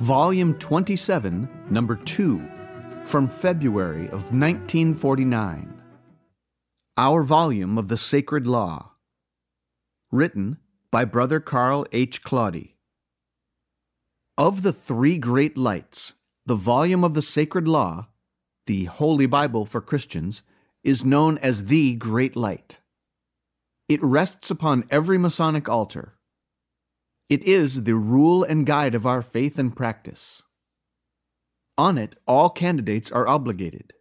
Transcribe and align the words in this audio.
Volume 0.00 0.54
27, 0.54 1.46
Number 1.68 1.94
2, 1.94 2.42
from 3.04 3.28
February 3.28 4.06
of 4.06 4.32
1949. 4.32 5.82
Our 6.96 7.22
volume 7.22 7.76
of 7.76 7.88
the 7.88 7.98
Sacred 7.98 8.46
Law. 8.46 8.92
Written 10.10 10.56
by 10.90 11.04
Brother 11.04 11.38
Carl 11.38 11.84
H. 11.92 12.22
Claudy. 12.22 12.76
Of 14.38 14.62
the 14.62 14.72
three 14.72 15.18
great 15.18 15.58
lights, 15.58 16.14
the 16.46 16.54
volume 16.54 17.04
of 17.04 17.12
the 17.12 17.20
Sacred 17.20 17.68
Law, 17.68 18.08
the 18.64 18.84
Holy 18.86 19.26
Bible 19.26 19.66
for 19.66 19.82
Christians, 19.82 20.42
is 20.82 21.04
known 21.04 21.36
as 21.36 21.66
the 21.66 21.94
Great 21.96 22.34
Light. 22.36 22.78
It 23.86 24.02
rests 24.02 24.50
upon 24.50 24.84
every 24.88 25.18
Masonic 25.18 25.68
altar. 25.68 26.14
It 27.30 27.44
is 27.44 27.84
the 27.84 27.94
rule 27.94 28.42
and 28.42 28.66
guide 28.66 28.96
of 28.96 29.06
our 29.06 29.22
faith 29.22 29.56
and 29.56 29.74
practice. 29.74 30.42
On 31.78 31.96
it, 31.96 32.16
all 32.26 32.50
candidates 32.50 33.12
are 33.12 33.28
obligated. 33.28 33.92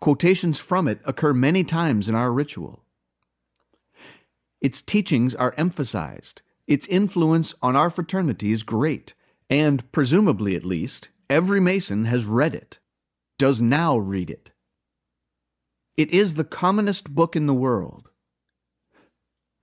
Quotations 0.00 0.58
from 0.58 0.88
it 0.88 1.00
occur 1.04 1.32
many 1.32 1.62
times 1.62 2.08
in 2.08 2.16
our 2.16 2.32
ritual. 2.32 2.82
Its 4.60 4.82
teachings 4.82 5.36
are 5.36 5.54
emphasized, 5.56 6.42
its 6.66 6.88
influence 6.88 7.54
on 7.62 7.76
our 7.76 7.88
fraternity 7.88 8.50
is 8.50 8.64
great, 8.64 9.14
and, 9.48 9.90
presumably 9.92 10.56
at 10.56 10.64
least, 10.64 11.10
every 11.30 11.60
Mason 11.60 12.06
has 12.06 12.26
read 12.26 12.52
it, 12.52 12.80
does 13.38 13.62
now 13.62 13.96
read 13.96 14.28
it. 14.28 14.50
It 15.96 16.10
is 16.10 16.34
the 16.34 16.42
commonest 16.42 17.14
book 17.14 17.36
in 17.36 17.46
the 17.46 17.54
world. 17.54 18.10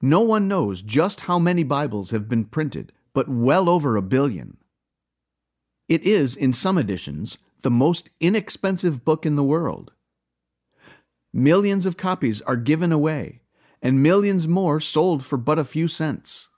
No 0.01 0.21
one 0.21 0.47
knows 0.47 0.81
just 0.81 1.21
how 1.21 1.39
many 1.39 1.63
Bibles 1.63 2.11
have 2.11 2.27
been 2.27 2.45
printed, 2.45 2.91
but 3.13 3.29
well 3.29 3.69
over 3.69 3.95
a 3.95 4.01
billion. 4.01 4.57
It 5.87 6.03
is, 6.03 6.35
in 6.35 6.53
some 6.53 6.77
editions, 6.77 7.37
the 7.61 7.71
most 7.71 8.09
inexpensive 8.19 9.05
book 9.05 9.25
in 9.25 9.35
the 9.35 9.43
world. 9.43 9.91
Millions 11.33 11.85
of 11.85 11.97
copies 11.97 12.41
are 12.41 12.55
given 12.55 12.91
away, 12.91 13.41
and 13.81 14.01
millions 14.01 14.47
more 14.47 14.79
sold 14.79 15.25
for 15.25 15.37
but 15.37 15.59
a 15.59 15.63
few 15.63 15.87
cents. 15.87 16.49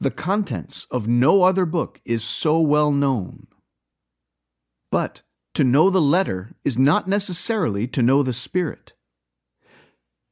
The 0.00 0.10
contents 0.10 0.86
of 0.90 1.08
no 1.08 1.42
other 1.42 1.66
book 1.66 2.00
is 2.04 2.22
so 2.22 2.60
well 2.60 2.92
known. 2.92 3.48
But 4.90 5.22
to 5.54 5.64
know 5.64 5.90
the 5.90 6.00
letter 6.00 6.54
is 6.64 6.78
not 6.78 7.08
necessarily 7.08 7.86
to 7.88 8.02
know 8.02 8.22
the 8.22 8.32
spirit. 8.32 8.92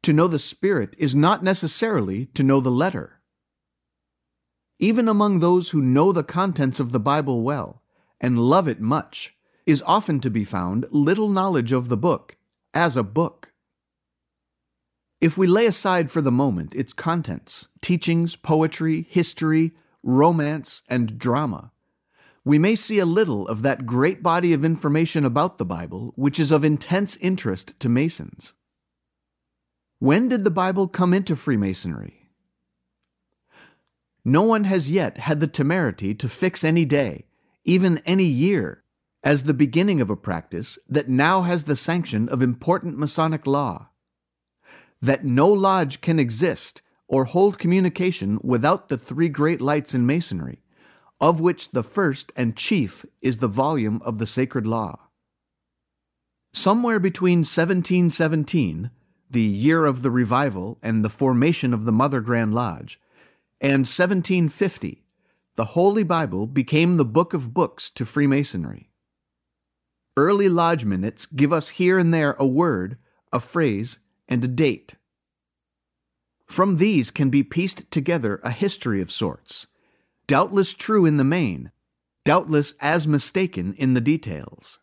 To 0.07 0.13
know 0.13 0.29
the 0.29 0.39
Spirit 0.39 0.95
is 0.99 1.17
not 1.17 1.43
necessarily 1.43 2.27
to 2.27 2.45
know 2.45 2.61
the 2.61 2.71
letter. 2.71 3.19
Even 4.79 5.09
among 5.09 5.41
those 5.41 5.71
who 5.71 5.83
know 5.83 6.13
the 6.13 6.23
contents 6.23 6.79
of 6.79 6.93
the 6.93 7.01
Bible 7.01 7.43
well 7.43 7.83
and 8.21 8.39
love 8.39 8.69
it 8.69 8.81
much, 8.81 9.35
is 9.67 9.83
often 9.85 10.21
to 10.21 10.31
be 10.31 10.45
found 10.45 10.87
little 10.93 11.29
knowledge 11.29 11.73
of 11.73 11.89
the 11.89 11.97
book 11.97 12.37
as 12.73 12.97
a 12.97 13.03
book. 13.03 13.53
If 15.21 15.37
we 15.37 15.49
lay 15.49 15.67
aside 15.67 16.09
for 16.09 16.23
the 16.23 16.31
moment 16.31 16.77
its 16.77 16.93
contents, 16.93 17.67
teachings, 17.81 18.37
poetry, 18.37 19.09
history, 19.11 19.73
romance, 20.05 20.85
and 20.89 21.19
drama, 21.19 21.73
we 22.45 22.61
may 22.61 22.77
see 22.77 23.01
a 23.01 23.07
little 23.07 23.49
of 23.49 23.63
that 23.63 23.87
great 23.87 24.23
body 24.23 24.53
of 24.53 24.65
information 24.65 25.25
about 25.25 25.59
the 25.59 25.65
Bible 25.65 26.13
which 26.15 26.39
is 26.39 26.53
of 26.53 26.65
intense 26.65 27.17
interest 27.17 27.75
to 27.81 27.89
Masons. 27.89 28.55
When 29.99 30.29
did 30.29 30.45
the 30.45 30.51
Bible 30.51 30.89
come 30.89 31.15
into 31.15 31.35
Freemasonry? 31.35 32.29
No 34.25 34.43
one 34.43 34.65
has 34.65 34.91
yet 34.91 35.17
had 35.17 35.41
the 35.41 35.47
temerity 35.47 36.15
to 36.17 36.29
fix 36.29 36.63
any 36.63 36.85
day, 36.85 37.25
even 37.65 38.03
any 38.05 38.25
year, 38.25 38.83
as 39.25 39.45
the 39.45 39.55
beginning 39.55 40.03
of 40.03 40.11
a 40.11 40.17
practice 40.17 40.79
that 40.87 41.09
now 41.09 41.43
has 41.43 41.65
the 41.65 41.77
sanction 41.77 42.29
of 42.29 42.43
important 42.43 42.99
Masonic 42.99 43.47
law. 43.47 43.89
That 45.01 45.25
no 45.25 45.49
lodge 45.49 46.03
can 46.03 46.19
exist 46.19 46.83
or 47.09 47.25
hold 47.25 47.59
communication 47.59 48.39
without 48.43 48.89
the 48.89 48.99
three 48.99 49.31
great 49.31 49.63
lights 49.63 49.95
in 49.95 50.05
Masonry, 50.05 50.63
of 51.23 51.41
which 51.41 51.71
the 51.71 51.83
first 51.83 52.33
and 52.37 52.55
chief 52.55 53.07
is 53.23 53.39
the 53.39 53.49
volume 53.49 54.03
of 54.05 54.19
the 54.19 54.27
Sacred 54.27 54.67
Law. 54.67 55.09
Somewhere 56.53 56.99
between 56.99 57.39
1717 57.39 58.91
the 59.31 59.41
year 59.41 59.85
of 59.85 60.03
the 60.03 60.11
revival 60.11 60.79
and 60.83 61.05
the 61.05 61.09
formation 61.11 61.75
of 61.75 61.85
the 61.85 61.93
Mother 61.93 62.21
Grand 62.21 62.55
Lodge, 62.55 63.01
and 63.61 63.87
1750, 63.87 65.05
the 65.57 65.65
Holy 65.65 66.03
Bible 66.03 66.47
became 66.47 66.97
the 66.97 67.05
book 67.05 67.33
of 67.33 67.55
books 67.55 67.89
to 67.91 68.05
Freemasonry. 68.05 68.91
Early 70.17 70.49
lodge 70.49 70.85
minutes 70.85 71.27
give 71.27 71.53
us 71.53 71.71
here 71.71 71.99
and 71.99 72.13
there 72.13 72.37
a 72.39 72.47
word, 72.47 72.99
a 73.33 73.41
phrase, 73.41 73.99
and 74.29 74.45
a 74.45 74.49
date. 74.49 74.95
From 76.47 76.77
these 76.77 77.11
can 77.11 77.29
be 77.29 77.43
pieced 77.43 77.91
together 77.91 78.41
a 78.43 78.51
history 78.51 79.01
of 79.01 79.11
sorts, 79.11 79.67
doubtless 80.27 80.75
true 80.75 81.05
in 81.05 81.17
the 81.17 81.25
main, 81.25 81.71
doubtless 82.25 82.75
as 82.81 83.07
mistaken 83.07 83.75
in 83.75 83.95
the 83.95 84.01
details. 84.01 84.79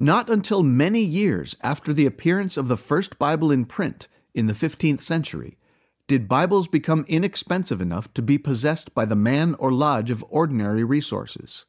Not 0.00 0.30
until 0.30 0.62
many 0.62 1.00
years 1.00 1.56
after 1.60 1.92
the 1.92 2.06
appearance 2.06 2.56
of 2.56 2.68
the 2.68 2.76
first 2.76 3.18
Bible 3.18 3.50
in 3.50 3.64
print 3.64 4.06
in 4.32 4.46
the 4.46 4.52
15th 4.52 5.02
century 5.02 5.58
did 6.06 6.28
Bibles 6.28 6.68
become 6.68 7.04
inexpensive 7.08 7.80
enough 7.80 8.14
to 8.14 8.22
be 8.22 8.38
possessed 8.38 8.94
by 8.94 9.04
the 9.04 9.16
man 9.16 9.56
or 9.58 9.72
lodge 9.72 10.12
of 10.12 10.24
ordinary 10.30 10.84
resources. 10.84 11.66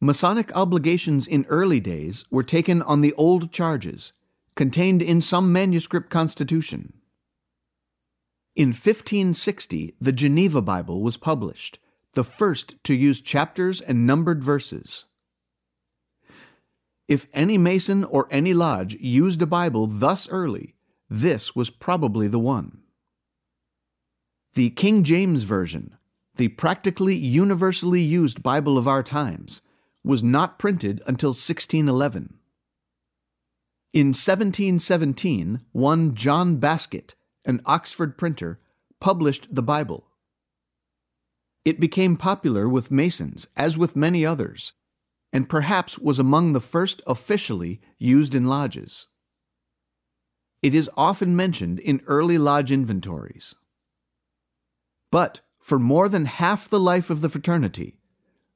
Masonic 0.00 0.54
obligations 0.56 1.28
in 1.28 1.46
early 1.48 1.78
days 1.78 2.24
were 2.32 2.42
taken 2.42 2.82
on 2.82 3.00
the 3.00 3.14
old 3.14 3.52
charges, 3.52 4.12
contained 4.56 5.00
in 5.00 5.20
some 5.20 5.52
manuscript 5.52 6.10
constitution. 6.10 6.94
In 8.56 8.70
1560, 8.70 9.94
the 10.00 10.12
Geneva 10.12 10.60
Bible 10.60 11.00
was 11.00 11.16
published, 11.16 11.78
the 12.14 12.24
first 12.24 12.74
to 12.82 12.92
use 12.92 13.20
chapters 13.20 13.80
and 13.80 14.04
numbered 14.04 14.42
verses. 14.42 15.04
If 17.12 17.26
any 17.34 17.58
Mason 17.58 18.04
or 18.04 18.26
any 18.30 18.54
lodge 18.54 18.94
used 18.94 19.42
a 19.42 19.46
Bible 19.46 19.86
thus 19.86 20.30
early, 20.30 20.76
this 21.10 21.54
was 21.54 21.68
probably 21.68 22.26
the 22.26 22.38
one. 22.38 22.78
The 24.54 24.70
King 24.70 25.02
James 25.02 25.42
Version, 25.42 25.98
the 26.36 26.48
practically 26.48 27.14
universally 27.14 28.00
used 28.00 28.42
Bible 28.42 28.78
of 28.78 28.88
our 28.88 29.02
times, 29.02 29.60
was 30.02 30.24
not 30.24 30.58
printed 30.58 31.02
until 31.06 31.32
1611. 31.32 32.38
In 33.92 34.06
1717, 34.06 35.60
one 35.72 36.14
John 36.14 36.56
Baskett, 36.56 37.14
an 37.44 37.60
Oxford 37.66 38.16
printer, 38.16 38.58
published 39.00 39.54
the 39.54 39.62
Bible. 39.62 40.06
It 41.66 41.78
became 41.78 42.16
popular 42.16 42.66
with 42.66 42.90
Masons, 42.90 43.48
as 43.54 43.76
with 43.76 43.96
many 43.96 44.24
others, 44.24 44.72
and 45.32 45.48
perhaps 45.48 45.98
was 45.98 46.18
among 46.18 46.52
the 46.52 46.60
first 46.60 47.00
officially 47.06 47.80
used 47.98 48.34
in 48.34 48.46
lodges. 48.46 49.06
It 50.62 50.74
is 50.74 50.90
often 50.96 51.34
mentioned 51.34 51.80
in 51.80 52.02
early 52.06 52.38
lodge 52.38 52.70
inventories. 52.70 53.54
But 55.10 55.40
for 55.60 55.78
more 55.78 56.08
than 56.08 56.26
half 56.26 56.68
the 56.68 56.80
life 56.80 57.10
of 57.10 57.20
the 57.20 57.28
fraternity, 57.28 57.96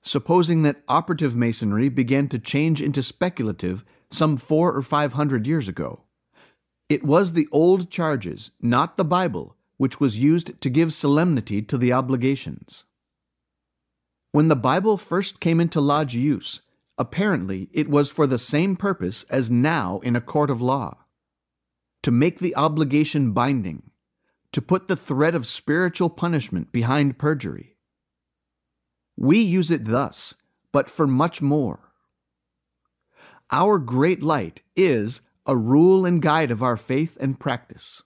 supposing 0.03 0.63
that 0.63 0.83
operative 0.89 1.35
masonry 1.35 1.89
began 1.89 2.29
to 2.29 2.39
change 2.39 2.81
into 2.81 3.03
speculative 3.03 3.85
some 4.11 4.37
four 4.37 4.73
or 4.73 4.83
five 4.83 5.15
hundred 5.15 5.47
years 5.47 5.69
ago, 5.69 6.03
it 6.89 7.03
was 7.03 7.33
the 7.33 7.49
old 7.51 7.91
charges, 7.91 8.53
not 8.61 8.97
the 8.97 9.05
Bible, 9.05 9.57
which 9.77 9.99
was 9.99 10.19
used 10.19 10.61
to 10.61 10.71
give 10.71 10.95
solemnity 10.95 11.61
to 11.61 11.77
the 11.77 11.93
obligations. 11.93 12.85
When 14.31 14.49
the 14.49 14.57
Bible 14.57 14.97
first 14.97 15.41
came 15.41 15.61
into 15.61 15.81
lodge 15.81 16.15
use, 16.15 16.61
Apparently, 16.99 17.69
it 17.73 17.89
was 17.89 18.11
for 18.11 18.27
the 18.27 18.39
same 18.39 18.77
purpose 18.77 19.25
as 19.25 19.51
now 19.51 19.99
in 20.01 20.17
a 20.17 20.21
court 20.21 20.51
of 20.51 20.63
law 20.63 21.05
to 22.03 22.11
make 22.11 22.39
the 22.39 22.55
obligation 22.55 23.33
binding, 23.33 23.91
to 24.53 24.63
put 24.63 24.87
the 24.87 24.95
threat 24.95 25.35
of 25.35 25.47
spiritual 25.47 26.09
punishment 26.09 26.71
behind 26.71 27.19
perjury. 27.19 27.77
We 29.17 29.39
use 29.39 29.71
it 29.71 29.87
thus, 29.87 30.35
but 30.71 30.89
for 30.89 31.07
much 31.07 31.43
more. 31.43 31.93
Our 33.51 33.79
great 33.79 34.23
light 34.23 34.63
is 34.77 35.21
a 35.47 35.57
rule 35.57 36.07
and 36.07 36.23
guide 36.23 36.51
of 36.51 36.63
our 36.63 36.77
faith 36.77 37.19
and 37.21 37.41
practice. 37.41 38.03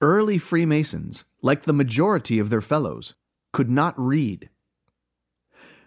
Early 0.00 0.38
Freemasons, 0.38 1.24
like 1.42 1.62
the 1.62 1.72
majority 1.72 2.40
of 2.40 2.50
their 2.50 2.60
fellows, 2.60 3.14
could 3.52 3.70
not 3.70 3.94
read. 3.96 4.50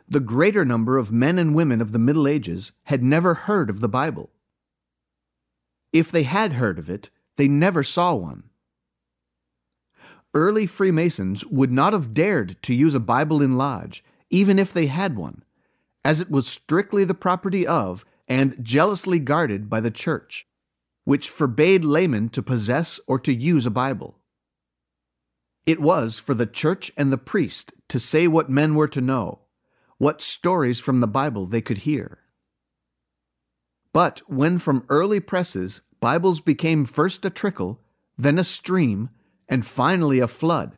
The 0.07 0.19
greater 0.19 0.63
number 0.63 0.97
of 0.97 1.11
men 1.11 1.39
and 1.39 1.55
women 1.55 1.81
of 1.81 1.91
the 1.91 1.99
Middle 1.99 2.27
Ages 2.27 2.73
had 2.83 3.03
never 3.03 3.33
heard 3.33 3.69
of 3.69 3.79
the 3.79 3.89
Bible. 3.89 4.29
If 5.91 6.11
they 6.11 6.23
had 6.23 6.53
heard 6.53 6.77
of 6.77 6.89
it, 6.89 7.09
they 7.37 7.47
never 7.47 7.83
saw 7.83 8.13
one. 8.13 8.43
Early 10.33 10.67
Freemasons 10.67 11.45
would 11.45 11.71
not 11.71 11.93
have 11.93 12.13
dared 12.13 12.61
to 12.63 12.75
use 12.75 12.93
a 12.93 12.99
Bible 12.99 13.41
in 13.41 13.57
lodge, 13.57 14.03
even 14.29 14.59
if 14.59 14.73
they 14.73 14.87
had 14.87 15.15
one, 15.15 15.43
as 16.03 16.19
it 16.19 16.29
was 16.29 16.47
strictly 16.47 17.03
the 17.03 17.13
property 17.13 17.65
of 17.65 18.05
and 18.27 18.57
jealously 18.61 19.17
guarded 19.17 19.69
by 19.69 19.79
the 19.79 19.91
Church, 19.91 20.45
which 21.05 21.29
forbade 21.29 21.85
laymen 21.85 22.29
to 22.29 22.43
possess 22.43 22.99
or 23.07 23.17
to 23.19 23.33
use 23.33 23.65
a 23.65 23.71
Bible. 23.71 24.19
It 25.65 25.81
was 25.81 26.19
for 26.19 26.33
the 26.33 26.45
Church 26.45 26.91
and 26.97 27.11
the 27.11 27.17
priest 27.17 27.73
to 27.87 27.99
say 27.99 28.27
what 28.27 28.49
men 28.49 28.75
were 28.75 28.89
to 28.89 29.01
know, 29.01 29.44
what 29.97 30.21
stories 30.21 30.79
from 30.79 30.99
the 30.99 31.07
Bible 31.07 31.45
they 31.45 31.61
could 31.61 31.79
hear. 31.79 32.19
But 33.93 34.21
when 34.27 34.59
from 34.59 34.85
early 34.89 35.19
presses 35.19 35.81
Bibles 35.99 36.41
became 36.41 36.85
first 36.85 37.23
a 37.25 37.29
trickle, 37.29 37.81
then 38.17 38.37
a 38.37 38.43
stream, 38.43 39.09
and 39.47 39.65
finally 39.65 40.19
a 40.19 40.27
flood, 40.27 40.77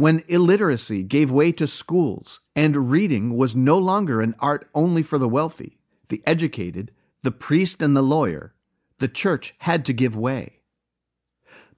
when 0.00 0.24
illiteracy 0.28 1.02
gave 1.02 1.30
way 1.30 1.52
to 1.52 1.66
schools 1.66 2.40
and 2.56 2.90
reading 2.90 3.36
was 3.36 3.54
no 3.54 3.76
longer 3.76 4.22
an 4.22 4.34
art 4.38 4.66
only 4.74 5.02
for 5.02 5.18
the 5.18 5.28
wealthy, 5.28 5.78
the 6.08 6.22
educated, 6.26 6.90
the 7.22 7.30
priest, 7.30 7.82
and 7.82 7.94
the 7.94 8.00
lawyer, 8.00 8.54
the 8.98 9.08
church 9.08 9.54
had 9.58 9.84
to 9.84 9.92
give 9.92 10.16
way. 10.16 10.62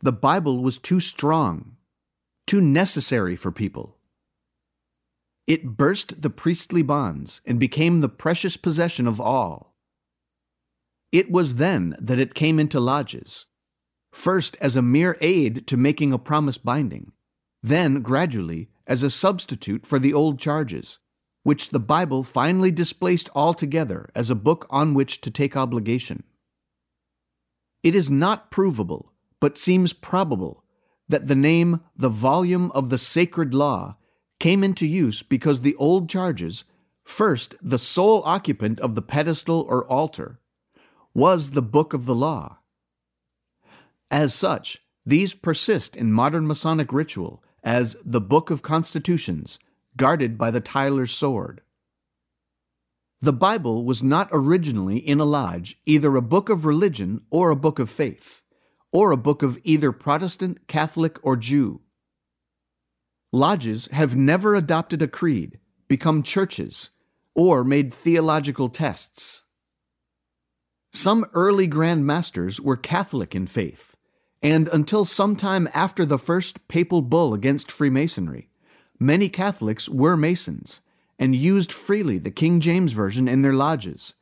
The 0.01 0.13
Bible 0.13 0.63
was 0.63 0.79
too 0.79 1.01
strong, 1.01 1.77
too 2.47 2.61
necessary 2.61 3.35
for 3.35 3.51
people. 3.51 3.99
It 5.47 5.77
burst 5.77 6.23
the 6.23 6.31
priestly 6.31 6.83
bonds 6.83 7.41
and 7.45 7.59
became 7.59 8.01
the 8.01 8.09
precious 8.09 8.57
possession 8.57 9.07
of 9.07 9.21
all. 9.21 9.77
It 11.11 11.31
was 11.31 11.57
then 11.57 11.95
that 12.01 12.21
it 12.21 12.35
came 12.35 12.59
into 12.59 12.81
lodges, 12.81 13.47
first 14.13 14.57
as 14.61 14.77
a 14.77 14.83
mere 14.83 15.19
aid 15.21 15.67
to 15.67 15.77
making 15.77 16.13
a 16.13 16.19
promise 16.19 16.59
binding 16.59 17.13
then 17.63 18.03
gradually 18.03 18.69
as 18.87 19.03
a 19.03 19.11
substitute 19.11 19.87
for 19.87 19.99
the 19.99 20.13
old 20.13 20.39
charges, 20.39 20.99
which 21.45 21.71
the 21.71 21.81
Bible 21.81 22.25
finally 22.25 22.71
displaced 22.71 23.31
altogether 23.35 24.09
as 24.15 24.31
a 24.31 24.35
book 24.35 24.67
on 24.69 24.95
which 24.95 25.21
to 25.21 25.31
take 25.31 25.57
obligation. 25.57 26.25
It 27.83 27.95
is 27.95 28.11
not 28.11 28.51
provable, 28.51 29.13
but 29.41 29.59
seems 29.59 29.93
probable, 29.93 30.65
that 31.09 31.27
the 31.27 31.35
name 31.35 31.81
the 31.97 32.09
volume 32.09 32.71
of 32.73 32.91
the 32.91 32.99
sacred 32.99 33.55
law 33.55 33.97
came 34.43 34.65
into 34.65 34.85
use 34.85 35.23
because 35.23 35.61
the 35.61 35.77
old 35.77 36.11
charges, 36.11 36.65
first 37.05 37.55
the 37.63 37.79
sole 37.79 38.25
occupant 38.25 38.81
of 38.81 38.97
the 38.97 39.01
pedestal 39.01 39.65
or 39.69 39.87
altar, 39.87 40.41
was 41.15 41.53
the 41.53 41.63
book 41.63 41.95
of 41.95 42.07
the 42.07 42.15
law. 42.15 42.59
As 44.11 44.35
such, 44.35 44.83
these 45.07 45.33
persist 45.33 45.95
in 45.95 46.13
modern 46.13 46.45
Masonic 46.49 46.93
ritual 46.93 47.41
as 47.63 47.95
the 48.05 48.21
Book 48.21 48.51
of 48.51 48.63
Constitutions, 48.63 49.61
guarded 49.97 50.37
by 50.37 50.51
the 50.51 50.61
Tyler's 50.61 51.13
sword. 51.13 51.61
The 53.21 53.33
Bible 53.33 53.85
was 53.85 54.03
not 54.03 54.29
originally 54.33 54.99
in 54.99 55.21
a 55.21 55.25
lodge 55.25 55.79
either 55.87 56.17
a 56.17 56.21
book 56.21 56.49
of 56.49 56.67
religion 56.67 57.21
or 57.31 57.51
a 57.51 57.63
book 57.65 57.79
of 57.79 57.89
faith, 57.89 58.43
or 58.91 59.13
a 59.13 59.17
book 59.17 59.45
of 59.45 59.61
either 59.63 59.93
Protestant, 59.93 60.67
Catholic, 60.67 61.21
or 61.23 61.37
Jew. 61.37 61.82
Lodges 63.33 63.87
have 63.93 64.15
never 64.15 64.55
adopted 64.55 65.01
a 65.01 65.09
creed, 65.09 65.59
become 65.89 66.23
churches, 66.23 66.91
or 67.35 67.65
made 67.65 67.95
theological 67.95 68.69
tests. 68.69 69.43
Some 70.93 71.25
early 71.33 71.67
Grand 71.67 72.07
Masters 72.07 72.61
were 72.61 72.77
Catholic 72.77 73.35
in 73.35 73.47
faith, 73.47 73.97
and 74.43 74.69
until 74.69 75.07
sometime 75.07 75.67
after 75.73 76.05
the 76.05 76.19
first 76.19 76.69
papal 76.69 77.01
bull 77.01 77.33
against 77.33 77.73
Freemasonry, 77.73 78.51
many 79.01 79.31
Catholics 79.31 79.89
were 79.89 80.17
Masons 80.17 80.83
and 81.19 81.35
used 81.35 81.73
freely 81.73 82.19
the 82.19 82.31
King 82.31 82.61
James 82.61 82.93
Version 82.93 83.29
in 83.29 83.41
their 83.41 83.55
lodges, 83.55 84.13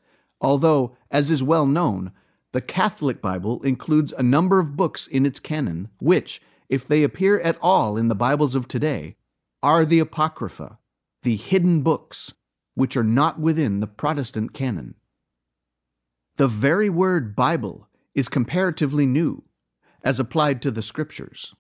although, 0.41 0.97
as 1.11 1.33
is 1.33 1.43
well 1.43 1.67
known, 1.67 2.13
the 2.53 2.61
Catholic 2.61 3.21
Bible 3.21 3.61
includes 3.65 4.13
a 4.13 4.23
number 4.23 4.61
of 4.61 4.77
books 4.77 5.09
in 5.09 5.27
its 5.27 5.41
canon 5.41 5.89
which, 5.99 6.41
if 6.71 6.87
they 6.87 7.03
appear 7.03 7.41
at 7.41 7.59
all 7.61 7.99
in 7.99 8.07
the 8.07 8.15
Bibles 8.15 8.55
of 8.55 8.69
today, 8.69 9.17
are 9.61 9.85
the 9.85 9.99
Apocrypha, 9.99 10.79
the 11.25 11.37
hidden 11.37 11.83
books, 11.83 12.33
which 12.75 12.97
are 12.97 13.05
not 13.05 13.41
within 13.41 13.81
the 13.81 13.89
Protestant 13.89 14.55
canon. 14.55 14.95
The 16.37 16.47
very 16.47 16.89
word 16.89 17.35
Bible 17.35 17.89
is 18.15 18.29
comparatively 18.29 19.05
new 19.05 19.43
as 20.05 20.21
applied 20.21 20.63
to 20.63 20.71
the 20.71 20.81
Scriptures. 20.81 21.53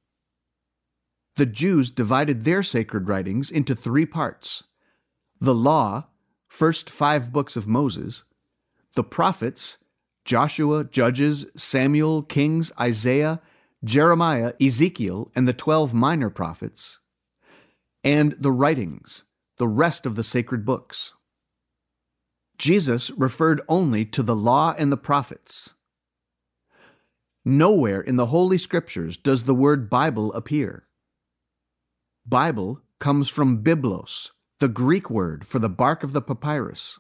The 1.34 1.44
Jews 1.44 1.90
divided 1.90 2.42
their 2.42 2.62
sacred 2.62 3.08
writings 3.08 3.50
into 3.50 3.74
three 3.74 4.06
parts 4.06 4.64
the 5.40 5.54
Law, 5.54 6.06
first 6.48 6.88
five 6.88 7.32
books 7.32 7.56
of 7.56 7.66
Moses, 7.66 8.24
the 8.94 9.04
prophets, 9.04 9.78
Joshua, 10.24 10.84
Judges, 10.84 11.46
Samuel, 11.56 12.22
Kings, 12.22 12.70
Isaiah, 12.78 13.40
Jeremiah, 13.82 14.52
Ezekiel, 14.60 15.32
and 15.34 15.48
the 15.48 15.52
twelve 15.52 15.94
minor 15.94 16.28
prophets, 16.28 16.98
and 18.04 18.36
the 18.38 18.52
writings, 18.52 19.24
the 19.56 19.68
rest 19.68 20.04
of 20.04 20.16
the 20.16 20.22
sacred 20.22 20.64
books. 20.64 21.14
Jesus 22.58 23.10
referred 23.12 23.62
only 23.68 24.04
to 24.04 24.22
the 24.22 24.36
law 24.36 24.74
and 24.76 24.92
the 24.92 24.98
prophets. 24.98 25.72
Nowhere 27.42 28.02
in 28.02 28.16
the 28.16 28.26
Holy 28.26 28.58
Scriptures 28.58 29.16
does 29.16 29.44
the 29.44 29.54
word 29.54 29.88
Bible 29.88 30.30
appear. 30.34 30.84
Bible 32.26 32.82
comes 32.98 33.30
from 33.30 33.64
biblos, 33.64 34.32
the 34.58 34.68
Greek 34.68 35.08
word 35.08 35.46
for 35.46 35.58
the 35.58 35.70
bark 35.70 36.02
of 36.02 36.12
the 36.12 36.20
papyrus. 36.20 36.98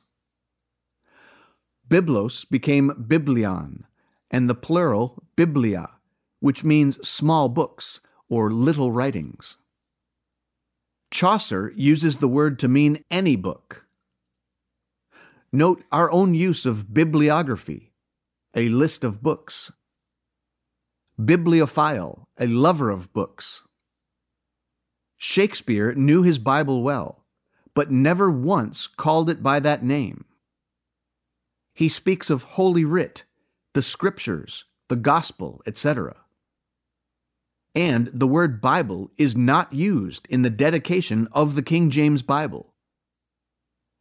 Biblos 1.86 2.48
became 2.48 3.04
biblion, 3.06 3.84
and 4.30 4.48
the 4.48 4.54
plural 4.54 5.22
biblia, 5.36 5.90
which 6.40 6.64
means 6.64 7.06
small 7.06 7.48
books 7.48 8.00
or 8.28 8.50
little 8.50 8.90
writings. 8.90 9.58
Chaucer 11.10 11.72
uses 11.74 12.18
the 12.18 12.28
word 12.28 12.58
to 12.58 12.68
mean 12.68 13.04
any 13.10 13.36
book. 13.36 13.86
Note 15.52 15.82
our 15.90 16.10
own 16.10 16.34
use 16.34 16.64
of 16.64 16.94
bibliography, 16.94 17.92
a 18.54 18.68
list 18.68 19.04
of 19.04 19.22
books 19.22 19.72
bibliophile, 21.24 22.28
a 22.38 22.46
lover 22.46 22.90
of 22.90 23.12
books. 23.12 23.62
Shakespeare 25.18 25.92
knew 25.94 26.22
his 26.22 26.38
Bible 26.38 26.82
well, 26.82 27.24
but 27.74 27.90
never 27.90 28.30
once 28.30 28.86
called 28.86 29.28
it 29.28 29.42
by 29.42 29.60
that 29.60 29.84
name. 29.84 30.24
He 31.74 31.88
speaks 31.88 32.30
of 32.30 32.42
Holy 32.42 32.84
Writ, 32.84 33.24
the 33.74 33.82
Scriptures, 33.82 34.64
the 34.88 34.96
Gospel, 34.96 35.60
etc. 35.66 36.16
And 37.74 38.10
the 38.12 38.26
word 38.26 38.60
Bible 38.60 39.10
is 39.16 39.36
not 39.36 39.72
used 39.72 40.26
in 40.28 40.42
the 40.42 40.50
dedication 40.50 41.28
of 41.32 41.54
the 41.54 41.62
King 41.62 41.90
James 41.90 42.22
Bible. 42.22 42.74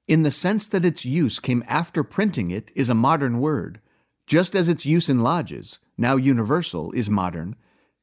In 0.08 0.24
the 0.24 0.32
sense 0.32 0.66
that 0.68 0.86
its 0.86 1.06
use 1.06 1.40
came 1.40 1.64
after 1.68 2.04
printing 2.04 2.50
it 2.50 2.72
is 2.74 2.90
a 2.90 2.96
modern 2.96 3.40
word, 3.40 3.80
just 4.26 4.56
as 4.56 4.68
its 4.68 4.86
use 4.86 5.08
in 5.08 5.20
lodges, 5.20 5.78
now 5.98 6.16
universal, 6.16 6.92
is 6.94 7.10
modern, 7.10 7.56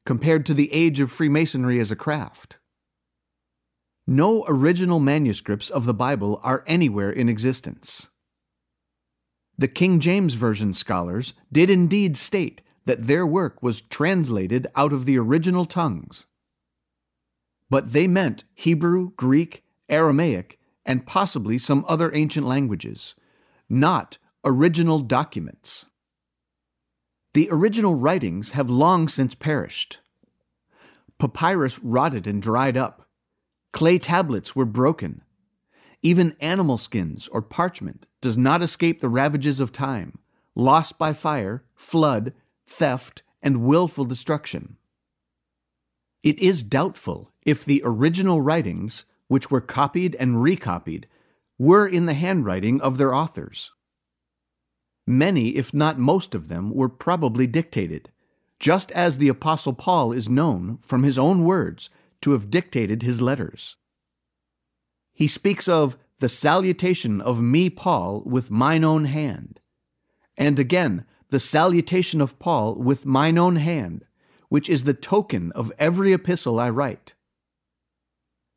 compared 0.05 0.45
to 0.45 0.53
the 0.53 0.71
age 0.71 1.01
of 1.01 1.11
Freemasonry 1.11 1.81
as 1.81 1.91
a 1.91 1.97
craft. 1.97 2.59
No 4.07 4.45
original 4.47 5.01
manuscripts 5.01 5.69
of 5.69 5.85
the 5.85 5.93
Bible 5.93 6.39
are 6.43 6.63
anywhere 6.65 7.11
in 7.11 7.27
existence. 7.27 8.07
The 9.57 9.67
King 9.67 9.99
James 9.99 10.33
Version 10.33 10.73
scholars 10.73 11.33
did 11.51 11.69
indeed 11.69 12.15
state 12.15 12.61
that 12.87 13.07
their 13.07 13.27
work 13.27 13.61
was 13.61 13.81
translated 13.81 14.65
out 14.75 14.91
of 14.91 15.05
the 15.05 15.19
original 15.19 15.65
tongues. 15.65 16.25
But 17.69 17.91
they 17.91 18.07
meant 18.07 18.45
Hebrew, 18.55 19.11
Greek, 19.17 19.63
Aramaic, 19.89 20.57
and 20.85 21.05
possibly 21.05 21.57
some 21.57 21.83
other 21.87 22.15
ancient 22.15 22.47
languages, 22.47 23.13
not 23.69 24.17
original 24.45 24.99
documents. 24.99 25.85
The 27.33 27.49
original 27.51 27.93
writings 27.93 28.51
have 28.51 28.69
long 28.69 29.09
since 29.09 29.35
perished. 29.35 29.99
Papyrus 31.19 31.79
rotted 31.79 32.25
and 32.25 32.41
dried 32.41 32.77
up. 32.77 33.09
Clay 33.73 33.99
tablets 33.99 34.55
were 34.55 34.65
broken. 34.65 35.21
even 36.01 36.35
animal 36.39 36.77
skins 36.77 37.27
or 37.29 37.41
parchment, 37.41 38.05
does 38.21 38.37
not 38.37 38.61
escape 38.61 39.01
the 39.01 39.09
ravages 39.09 39.59
of 39.59 39.71
time, 39.71 40.19
lost 40.55 40.97
by 40.97 41.13
fire, 41.13 41.63
flood, 41.75 42.33
theft, 42.67 43.23
and 43.41 43.63
willful 43.63 44.05
destruction. 44.05 44.77
It 46.23 46.39
is 46.39 46.63
doubtful 46.63 47.31
if 47.45 47.63
the 47.63 47.81
original 47.85 48.41
writings, 48.41 49.05
which 49.27 49.49
were 49.49 49.61
copied 49.61 50.15
and 50.15 50.41
recopied, 50.41 51.07
were 51.57 51.87
in 51.87 52.05
the 52.05 52.13
handwriting 52.13 52.81
of 52.81 52.97
their 52.97 53.13
authors. 53.13 53.71
Many, 55.05 55.55
if 55.55 55.73
not 55.73 55.97
most 55.97 56.35
of 56.35 56.49
them, 56.49 56.73
were 56.73 56.89
probably 56.89 57.47
dictated, 57.47 58.11
just 58.59 58.91
as 58.91 59.17
the 59.17 59.29
Apostle 59.29 59.73
Paul 59.73 60.11
is 60.11 60.27
known, 60.27 60.79
from 60.81 61.03
his 61.03 61.17
own 61.17 61.43
words, 61.45 61.89
to 62.21 62.31
have 62.31 62.51
dictated 62.51 63.03
his 63.03 63.21
letters. 63.21 63.77
He 65.13 65.27
speaks 65.27 65.67
of 65.67 65.97
the 66.19 66.29
salutation 66.29 67.21
of 67.21 67.41
me, 67.41 67.69
Paul, 67.69 68.23
with 68.25 68.51
mine 68.51 68.83
own 68.83 69.05
hand, 69.05 69.61
and 70.37 70.59
again, 70.59 71.05
the 71.29 71.39
salutation 71.39 72.21
of 72.21 72.39
Paul 72.39 72.75
with 72.75 73.05
mine 73.05 73.37
own 73.37 73.57
hand, 73.57 74.05
which 74.49 74.69
is 74.69 74.83
the 74.83 74.93
token 74.93 75.51
of 75.53 75.71
every 75.77 76.13
epistle 76.13 76.59
I 76.59 76.69
write. 76.69 77.13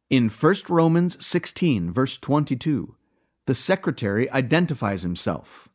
In 0.08 0.28
1 0.28 0.54
Romans 0.68 1.24
16, 1.24 1.92
verse 1.92 2.18
22, 2.18 2.96
the 3.46 3.54
secretary 3.54 4.30
identifies 4.30 5.02
himself 5.02 5.68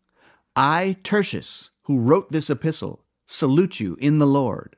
I, 0.56 0.98
Tertius, 1.04 1.72
who 1.84 2.00
wrote 2.00 2.30
this 2.30 2.50
epistle, 2.50 3.04
salute 3.26 3.80
you 3.80 3.98
in 4.00 4.20
the 4.20 4.28
Lord. 4.28 4.78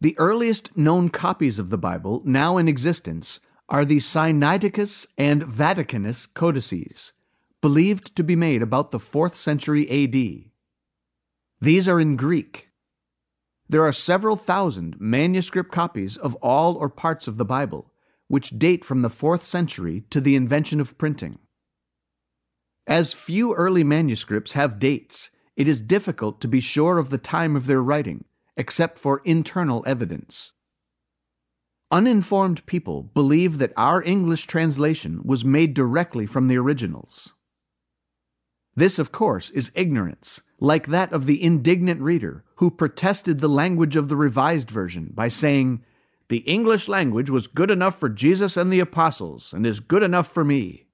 The 0.00 0.16
earliest 0.18 0.76
known 0.76 1.08
copies 1.08 1.58
of 1.58 1.70
the 1.70 1.78
Bible 1.78 2.22
now 2.24 2.56
in 2.56 2.68
existence 2.68 3.40
are 3.68 3.84
the 3.84 3.96
Sinaiticus 3.96 5.06
and 5.16 5.42
Vaticanus 5.42 6.32
codices, 6.32 7.12
believed 7.64 8.14
to 8.14 8.22
be 8.22 8.36
made 8.36 8.60
about 8.60 8.90
the 8.90 8.98
4th 8.98 9.34
century 9.34 9.88
AD. 9.88 10.50
These 11.62 11.88
are 11.88 11.98
in 11.98 12.14
Greek. 12.14 12.68
There 13.70 13.82
are 13.82 13.90
several 13.90 14.36
thousand 14.36 15.00
manuscript 15.00 15.72
copies 15.72 16.18
of 16.18 16.34
all 16.42 16.76
or 16.76 16.90
parts 16.90 17.26
of 17.26 17.38
the 17.38 17.44
Bible, 17.46 17.90
which 18.28 18.58
date 18.58 18.84
from 18.84 19.00
the 19.00 19.08
4th 19.08 19.44
century 19.44 20.04
to 20.10 20.20
the 20.20 20.36
invention 20.36 20.78
of 20.78 20.98
printing. 20.98 21.38
As 22.86 23.14
few 23.14 23.54
early 23.54 23.82
manuscripts 23.82 24.52
have 24.52 24.78
dates, 24.78 25.30
it 25.56 25.66
is 25.66 25.80
difficult 25.80 26.42
to 26.42 26.48
be 26.48 26.60
sure 26.60 26.98
of 26.98 27.08
the 27.08 27.16
time 27.16 27.56
of 27.56 27.64
their 27.64 27.82
writing, 27.82 28.26
except 28.58 28.98
for 28.98 29.22
internal 29.24 29.82
evidence. 29.86 30.52
Uninformed 31.90 32.66
people 32.66 33.04
believe 33.04 33.56
that 33.56 33.72
our 33.74 34.02
English 34.02 34.46
translation 34.46 35.22
was 35.24 35.46
made 35.46 35.72
directly 35.72 36.26
from 36.26 36.48
the 36.48 36.58
originals. 36.58 37.32
This, 38.76 38.98
of 38.98 39.12
course, 39.12 39.50
is 39.50 39.70
ignorance, 39.74 40.40
like 40.58 40.88
that 40.88 41.12
of 41.12 41.26
the 41.26 41.42
indignant 41.42 42.00
reader 42.00 42.44
who 42.56 42.70
protested 42.70 43.38
the 43.38 43.48
language 43.48 43.94
of 43.94 44.08
the 44.08 44.16
Revised 44.16 44.70
Version 44.70 45.12
by 45.14 45.28
saying, 45.28 45.84
The 46.28 46.38
English 46.38 46.88
language 46.88 47.30
was 47.30 47.46
good 47.46 47.70
enough 47.70 47.98
for 47.98 48.08
Jesus 48.08 48.56
and 48.56 48.72
the 48.72 48.80
apostles, 48.80 49.52
and 49.52 49.64
is 49.64 49.78
good 49.80 50.02
enough 50.02 50.26
for 50.26 50.44
me. 50.44 50.86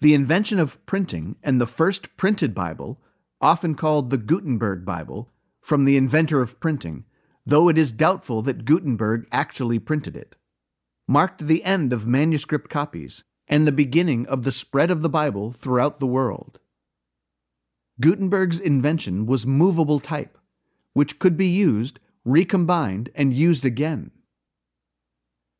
The 0.00 0.14
invention 0.14 0.58
of 0.58 0.84
printing 0.84 1.36
and 1.44 1.60
the 1.60 1.66
first 1.66 2.16
printed 2.16 2.54
Bible, 2.54 3.00
often 3.40 3.76
called 3.76 4.10
the 4.10 4.18
Gutenberg 4.18 4.84
Bible, 4.84 5.30
from 5.60 5.84
the 5.84 5.96
inventor 5.96 6.40
of 6.40 6.58
printing, 6.58 7.04
though 7.46 7.68
it 7.68 7.78
is 7.78 7.92
doubtful 7.92 8.42
that 8.42 8.64
Gutenberg 8.64 9.28
actually 9.30 9.78
printed 9.78 10.16
it, 10.16 10.34
marked 11.06 11.46
the 11.46 11.62
end 11.62 11.92
of 11.92 12.04
manuscript 12.04 12.68
copies 12.68 13.22
and 13.52 13.66
the 13.66 13.70
beginning 13.72 14.26
of 14.28 14.44
the 14.44 14.50
spread 14.50 14.90
of 14.90 15.02
the 15.02 15.10
Bible 15.10 15.52
throughout 15.52 16.00
the 16.00 16.06
world. 16.06 16.58
Gutenberg's 18.00 18.58
invention 18.58 19.26
was 19.26 19.46
movable 19.46 20.00
type, 20.00 20.38
which 20.94 21.18
could 21.18 21.36
be 21.36 21.48
used, 21.48 22.00
recombined, 22.24 23.10
and 23.14 23.34
used 23.34 23.66
again. 23.66 24.10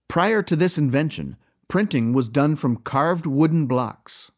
Prior 0.09 0.43
to 0.43 0.57
this 0.57 0.79
invention, 0.79 1.37
printing 1.69 2.15
was 2.15 2.31
done 2.31 2.57
from 2.57 2.79
carved 2.79 3.27
wooden 3.27 3.67
blocks. 3.67 4.33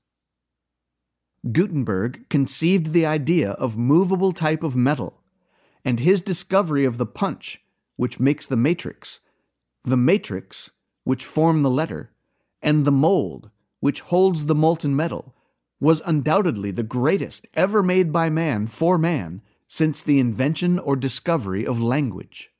Gutenberg 1.52 2.28
conceived 2.28 2.92
the 2.92 3.06
idea 3.06 3.52
of 3.52 3.78
movable 3.78 4.32
type 4.32 4.64
of 4.64 4.74
metal, 4.74 5.22
and 5.84 6.00
his 6.00 6.20
discovery 6.20 6.84
of 6.84 6.98
the 6.98 7.06
punch, 7.06 7.62
which 7.94 8.18
makes 8.18 8.46
the 8.46 8.56
matrix, 8.56 9.20
the 9.84 9.96
matrix, 9.96 10.70
which 11.04 11.24
form 11.24 11.62
the 11.62 11.70
letter, 11.70 12.10
and 12.64 12.84
the 12.84 12.90
mold, 12.90 13.50
which 13.78 14.00
holds 14.00 14.46
the 14.46 14.54
molten 14.54 14.96
metal, 14.96 15.36
was 15.78 16.02
undoubtedly 16.04 16.72
the 16.72 16.82
greatest 16.82 17.46
ever 17.54 17.82
made 17.82 18.12
by 18.12 18.28
man 18.28 18.66
for 18.66 18.98
man 18.98 19.42
since 19.68 20.02
the 20.02 20.18
invention 20.18 20.78
or 20.78 20.96
discovery 20.96 21.64
of 21.66 21.80
language. 21.80 22.50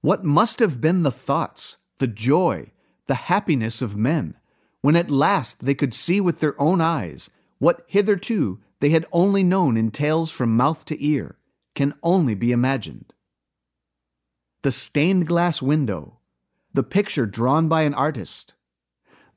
What 0.00 0.24
must 0.24 0.60
have 0.60 0.80
been 0.80 1.02
the 1.02 1.10
thoughts, 1.10 1.78
the 1.98 2.06
joy, 2.06 2.70
the 3.06 3.14
happiness 3.14 3.82
of 3.82 3.96
men 3.96 4.36
when 4.86 4.94
at 4.94 5.10
last 5.10 5.64
they 5.64 5.74
could 5.74 5.92
see 5.92 6.20
with 6.20 6.38
their 6.38 6.54
own 6.60 6.80
eyes 6.80 7.28
what 7.58 7.84
hitherto 7.88 8.60
they 8.78 8.90
had 8.90 9.04
only 9.10 9.42
known 9.42 9.76
in 9.76 9.90
tales 9.90 10.30
from 10.30 10.56
mouth 10.56 10.84
to 10.84 11.04
ear, 11.04 11.38
can 11.74 11.92
only 12.04 12.36
be 12.36 12.52
imagined. 12.52 13.12
The 14.62 14.70
stained 14.70 15.26
glass 15.26 15.60
window, 15.60 16.15
the 16.76 16.82
picture 16.82 17.26
drawn 17.26 17.68
by 17.68 17.82
an 17.82 17.94
artist, 17.94 18.54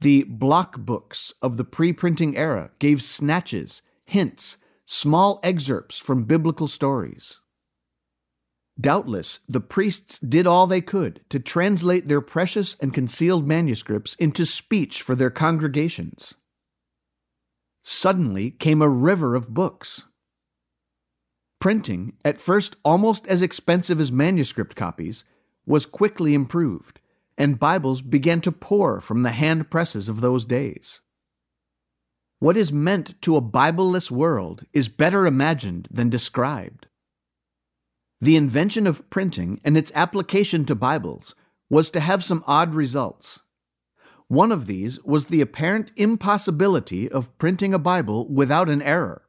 the 0.02 0.24
block 0.24 0.78
books 0.78 1.34
of 1.42 1.56
the 1.58 1.64
pre 1.64 1.94
printing 1.94 2.38
era 2.38 2.72
gave 2.80 3.02
snatches, 3.02 3.82
hints, 4.06 4.58
small 4.86 5.40
excerpts 5.42 5.98
from 5.98 6.26
biblical 6.26 6.68
stories. 6.68 7.40
Doubtless, 8.80 9.40
the 9.48 9.62
priests 9.62 10.20
did 10.20 10.48
all 10.48 10.68
they 10.68 10.82
could 10.82 11.22
to 11.30 11.40
translate 11.40 12.08
their 12.08 12.22
precious 12.22 12.76
and 12.76 12.94
concealed 12.94 13.48
manuscripts 13.48 14.16
into 14.16 14.46
speech 14.46 15.02
for 15.02 15.16
their 15.16 15.30
congregations. 15.30 16.36
Suddenly 17.84 18.52
came 18.52 18.82
a 18.82 18.90
river 18.90 19.36
of 19.36 19.54
books. 19.54 20.06
Printing, 21.60 22.14
at 22.24 22.40
first 22.40 22.76
almost 22.84 23.28
as 23.28 23.42
expensive 23.42 24.00
as 24.00 24.12
manuscript 24.12 24.76
copies, 24.76 25.24
was 25.66 25.86
quickly 25.86 26.34
improved, 26.34 27.00
and 27.40 27.58
Bibles 27.58 28.02
began 28.02 28.42
to 28.42 28.52
pour 28.52 29.00
from 29.00 29.24
the 29.24 29.32
hand 29.32 29.72
presses 29.72 30.10
of 30.10 30.20
those 30.20 30.44
days. 30.44 31.02
What 32.40 32.58
is 32.58 32.72
meant 32.72 33.20
to 33.22 33.38
a 33.38 33.42
Bibleless 33.42 34.12
world 34.12 34.66
is 34.74 34.90
better 34.90 35.26
imagined 35.26 35.88
than 35.90 36.10
described. 36.10 36.88
The 38.20 38.36
invention 38.36 38.86
of 38.86 39.10
printing 39.10 39.62
and 39.64 39.78
its 39.78 39.92
application 39.96 40.66
to 40.66 40.76
Bibles 40.76 41.34
was 41.70 41.90
to 41.92 42.02
have 42.02 42.26
some 42.26 42.44
odd 42.46 42.74
results. 42.74 43.42
One 44.28 44.52
of 44.52 44.66
these 44.66 45.02
was 45.04 45.28
the 45.28 45.42
apparent 45.42 45.92
impossibility 45.96 47.10
of 47.10 47.36
printing 47.38 47.74
a 47.74 47.80
Bible 47.80 48.28
without 48.28 48.70
an 48.70 48.82
error, 48.82 49.24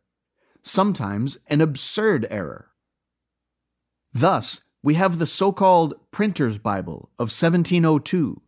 sometimes 0.63 1.39
an 1.47 1.61
absurd 1.61 2.27
error. 2.29 2.71
Thus, 4.13 4.63
we 4.83 4.95
have 4.95 5.19
the 5.19 5.27
so 5.27 5.53
called 5.53 5.95
Printer's 6.11 6.59
Bible 6.59 7.11
of 7.19 7.29
1702, 7.31 8.41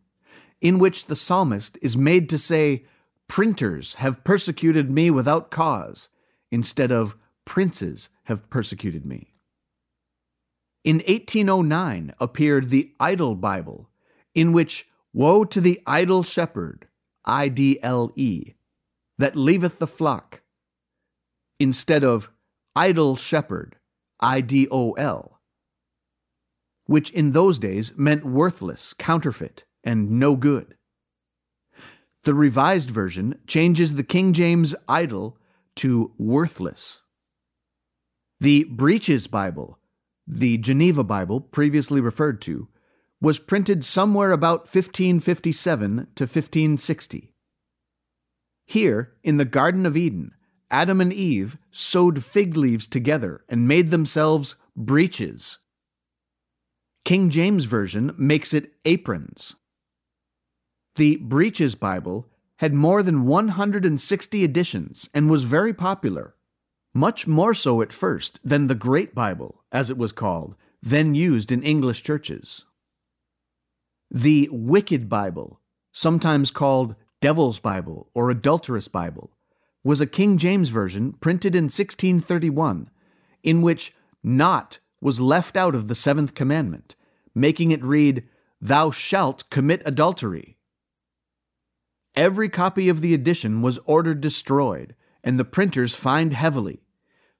in 0.61 0.79
which 0.79 1.05
the 1.05 1.15
psalmist 1.15 1.77
is 1.81 1.95
made 1.95 2.29
to 2.29 2.37
say, 2.37 2.85
Printers 3.27 3.95
have 3.95 4.23
persecuted 4.23 4.89
me 4.89 5.09
without 5.11 5.51
cause, 5.51 6.09
instead 6.51 6.91
of 6.91 7.15
Princes 7.45 8.09
have 8.23 8.49
persecuted 8.49 9.05
me. 9.05 9.33
In 10.83 10.97
1809 10.97 12.13
appeared 12.19 12.69
the 12.69 12.93
Idle 12.99 13.35
Bible, 13.35 13.89
in 14.33 14.51
which 14.51 14.87
Woe 15.13 15.43
to 15.45 15.61
the 15.61 15.79
idle 15.85 16.23
shepherd, 16.23 16.87
I 17.23 17.47
D 17.47 17.79
L 17.83 18.11
E, 18.15 18.53
that 19.19 19.35
leaveth 19.35 19.77
the 19.77 19.87
flock, 19.87 20.41
instead 21.59 22.03
of 22.03 22.31
idol 22.75 23.15
shepherd, 23.15 23.75
I 24.19 24.41
D 24.41 24.67
O 24.71 24.93
L, 24.93 25.39
which 26.85 27.09
in 27.11 27.31
those 27.31 27.59
days 27.59 27.93
meant 27.97 28.25
worthless, 28.25 28.93
counterfeit, 28.93 29.63
and 29.83 30.11
no 30.11 30.35
good. 30.35 30.75
The 32.23 32.33
Revised 32.33 32.89
Version 32.89 33.39
changes 33.47 33.95
the 33.95 34.03
King 34.03 34.33
James 34.33 34.75
idol 34.87 35.37
to 35.75 36.13
worthless. 36.17 37.01
The 38.39 38.65
Breeches 38.65 39.27
Bible 39.27 39.79
the 40.27 40.57
Geneva 40.57 41.03
Bible, 41.03 41.41
previously 41.41 41.99
referred 41.99 42.41
to, 42.41 42.67
was 43.21 43.39
printed 43.39 43.83
somewhere 43.83 44.31
about 44.31 44.61
1557 44.61 45.95
to 46.15 46.23
1560. 46.23 47.33
Here, 48.65 49.13
in 49.23 49.37
the 49.37 49.45
Garden 49.45 49.85
of 49.85 49.97
Eden, 49.97 50.31
Adam 50.71 51.01
and 51.01 51.13
Eve 51.13 51.57
sewed 51.71 52.23
fig 52.23 52.57
leaves 52.57 52.87
together 52.87 53.43
and 53.47 53.67
made 53.67 53.89
themselves 53.89 54.55
breeches. 54.75 55.59
King 57.05 57.29
James 57.29 57.65
Version 57.65 58.15
makes 58.17 58.53
it 58.53 58.73
aprons. 58.85 59.55
The 60.95 61.17
Breeches 61.17 61.75
Bible 61.75 62.29
had 62.57 62.73
more 62.73 63.03
than 63.03 63.25
160 63.25 64.43
editions 64.43 65.09
and 65.13 65.29
was 65.29 65.43
very 65.43 65.73
popular, 65.73 66.35
much 66.93 67.27
more 67.27 67.53
so 67.53 67.81
at 67.81 67.91
first 67.91 68.39
than 68.43 68.67
the 68.67 68.75
Great 68.75 69.13
Bible, 69.13 69.63
as 69.71 69.89
it 69.89 69.97
was 69.97 70.13
called, 70.13 70.55
then 70.81 71.13
used 71.13 71.51
in 71.51 71.61
English 71.61 72.03
churches. 72.03 72.65
The 74.09 74.47
Wicked 74.51 75.09
Bible, 75.09 75.59
sometimes 75.91 76.51
called 76.51 76.95
Devil's 77.19 77.59
Bible 77.59 78.11
or 78.13 78.29
Adulterous 78.29 78.87
Bible, 78.87 79.31
was 79.83 79.99
a 79.99 80.07
King 80.07 80.37
James 80.37 80.69
Version 80.69 81.13
printed 81.13 81.53
in 81.53 81.65
1631, 81.65 82.89
in 83.43 83.61
which 83.61 83.93
not 84.23 84.79
was 85.03 85.19
left 85.19 85.57
out 85.57 85.75
of 85.75 85.87
the 85.87 85.95
seventh 85.95 86.33
commandment, 86.33 86.95
making 87.35 87.71
it 87.71 87.83
read, 87.83 88.23
Thou 88.61 88.89
shalt 88.89 89.49
commit 89.49 89.81
adultery. 89.85 90.57
Every 92.15 92.47
copy 92.47 92.87
of 92.87 93.01
the 93.01 93.13
edition 93.13 93.61
was 93.61 93.79
ordered 93.85 94.21
destroyed, 94.21 94.95
and 95.21 95.37
the 95.37 95.45
printers 95.45 95.93
fined 95.93 96.33
heavily, 96.33 96.83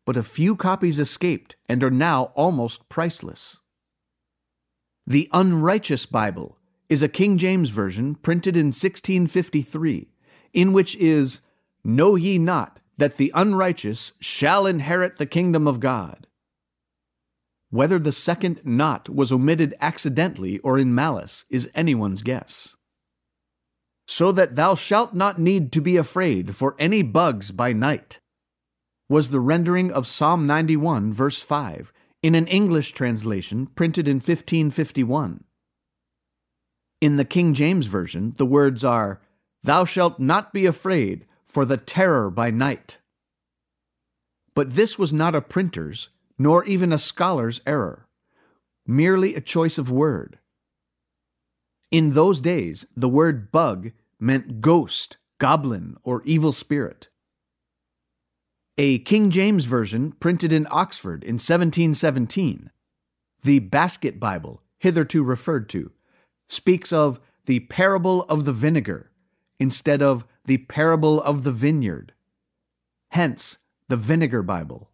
but 0.06 0.18
a 0.18 0.24
few 0.24 0.58
copies 0.58 1.00
escaped 1.00 1.56
and 1.70 1.82
are 1.84 1.92
now 1.92 2.34
almost 2.36 2.90
priceless. 2.90 3.60
The 5.08 5.30
Unrighteous 5.32 6.06
Bible 6.06 6.58
is 6.90 7.02
a 7.02 7.08
King 7.08 7.38
James 7.38 7.70
Version 7.70 8.16
printed 8.16 8.58
in 8.58 8.68
1653, 8.68 10.10
in 10.52 10.74
which 10.74 10.98
is, 10.98 11.40
Know 11.84 12.16
ye 12.16 12.38
not 12.38 12.82
that 12.98 13.18
the 13.18 13.32
unrighteous 13.34 14.14
shall 14.20 14.66
inherit 14.66 15.18
the 15.18 15.26
kingdom 15.26 15.68
of 15.68 15.80
God? 15.80 16.28
Whether 17.74 17.98
the 17.98 18.12
second 18.12 18.62
not 18.64 19.10
was 19.10 19.32
omitted 19.32 19.74
accidentally 19.82 20.60
or 20.60 20.78
in 20.78 20.94
malice 20.94 21.44
is 21.50 21.72
anyone's 21.74 22.22
guess. 22.22 22.76
So 24.06 24.32
that 24.32 24.56
thou 24.56 24.76
shalt 24.76 25.16
not 25.16 25.40
need 25.40 25.72
to 25.72 25.82
be 25.82 25.98
afraid 25.98 26.56
for 26.56 26.76
any 26.78 27.02
bugs 27.02 27.50
by 27.50 27.74
night, 27.74 28.20
was 29.10 29.32
the 29.32 29.40
rendering 29.40 29.92
of 29.92 30.06
Psalm 30.06 30.46
91, 30.46 31.14
verse 31.14 31.42
5, 31.42 31.92
in 32.22 32.36
an 32.36 32.46
English 32.46 32.92
translation 32.92 33.66
printed 33.66 34.08
in 34.08 34.18
1551. 34.18 35.44
In 37.02 37.18
the 37.18 37.26
King 37.26 37.56
James 37.56 37.88
Version, 37.88 38.36
the 38.38 38.46
words 38.46 38.84
are, 38.84 39.20
Thou 39.64 39.84
shalt 39.84 40.20
not 40.20 40.54
be 40.54 40.68
afraid 40.68 41.26
for 41.48 41.66
the 41.66 41.78
terror 41.78 42.30
by 42.30 42.52
night. 42.52 43.00
But 44.54 44.76
this 44.76 45.00
was 45.00 45.12
not 45.12 45.34
a 45.34 45.42
printer's, 45.42 46.10
nor 46.44 46.66
even 46.66 46.92
a 46.92 46.98
scholar's 46.98 47.62
error, 47.66 48.06
merely 48.86 49.34
a 49.34 49.40
choice 49.40 49.78
of 49.78 49.90
word. 49.90 50.40
In 51.90 52.12
those 52.12 52.42
days, 52.42 52.86
the 52.98 53.08
word 53.08 53.50
bug 53.50 53.92
meant 54.20 54.60
ghost, 54.60 55.16
goblin, 55.38 55.96
or 56.04 56.22
evil 56.26 56.52
spirit. 56.52 57.08
A 58.78 59.00
King 59.00 59.30
James 59.32 59.64
Version 59.64 60.12
printed 60.12 60.52
in 60.52 60.68
Oxford 60.70 61.24
in 61.24 61.36
1717, 61.36 62.72
the 63.44 63.60
Baskett 63.60 64.20
Bible, 64.20 64.62
hitherto 64.80 65.24
referred 65.24 65.70
to, 65.70 65.92
speaks 66.50 66.92
of 66.92 67.22
the 67.46 67.62
parable 67.62 68.24
of 68.24 68.44
the 68.44 68.54
vinegar 68.54 69.12
instead 69.60 70.02
of 70.02 70.26
the 70.44 70.58
parable 70.58 71.22
of 71.22 71.44
the 71.44 71.52
vineyard. 71.54 72.12
Hence, 73.12 73.60
the 73.88 73.96
Vinegar 73.96 74.44
Bible. 74.44 74.90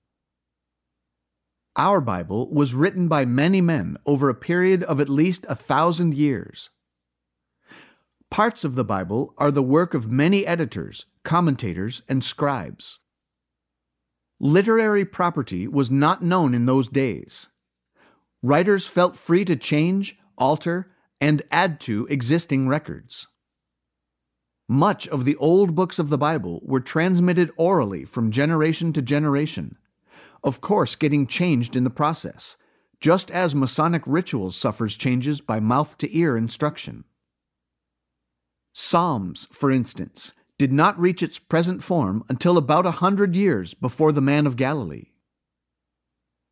Our 1.79 2.01
Bible 2.01 2.51
was 2.51 2.73
written 2.73 3.07
by 3.07 3.23
many 3.23 3.61
men 3.61 3.95
over 4.05 4.27
a 4.27 4.35
period 4.35 4.83
of 4.83 4.99
at 4.99 5.07
least 5.07 5.45
a 5.47 5.55
thousand 5.55 6.13
years. 6.13 6.71
Parts 8.29 8.65
of 8.65 8.75
the 8.75 8.83
Bible 8.83 9.33
are 9.37 9.49
the 9.49 9.63
work 9.63 9.93
of 9.93 10.11
many 10.11 10.45
editors, 10.45 11.05
commentators, 11.23 12.01
and 12.09 12.21
scribes. 12.21 12.99
Literary 14.41 15.05
property 15.05 15.69
was 15.69 15.89
not 15.89 16.21
known 16.21 16.53
in 16.53 16.65
those 16.65 16.89
days. 16.89 17.47
Writers 18.43 18.85
felt 18.85 19.15
free 19.15 19.45
to 19.45 19.55
change, 19.55 20.17
alter, 20.37 20.91
and 21.21 21.43
add 21.49 21.79
to 21.79 22.05
existing 22.07 22.67
records. 22.67 23.29
Much 24.67 25.07
of 25.07 25.23
the 25.23 25.37
old 25.37 25.75
books 25.75 25.97
of 25.97 26.09
the 26.09 26.17
Bible 26.17 26.59
were 26.61 26.81
transmitted 26.81 27.49
orally 27.55 28.03
from 28.03 28.31
generation 28.31 28.91
to 28.91 29.01
generation, 29.01 29.77
of 30.43 30.61
course, 30.61 30.95
getting 30.95 31.27
changed 31.27 31.75
in 31.75 31.83
the 31.83 31.89
process, 31.89 32.57
just 32.99 33.31
as 33.31 33.55
Masonic 33.55 34.03
rituals 34.05 34.55
suffers 34.55 34.97
changes 34.97 35.41
by 35.41 35.59
mouth 35.59 35.97
to 35.97 36.17
ear 36.17 36.35
instruction. 36.35 37.03
Psalms, 38.73 39.47
for 39.51 39.71
instance, 39.71 40.33
did 40.57 40.71
not 40.71 40.99
reach 40.99 41.23
its 41.23 41.39
present 41.39 41.81
form 41.81 42.23
until 42.29 42.57
about 42.57 42.85
a 42.85 42.91
hundred 42.91 43.35
years 43.35 43.73
before 43.73 44.11
the 44.11 44.21
man 44.21 44.45
of 44.45 44.57
Galilee. 44.57 45.05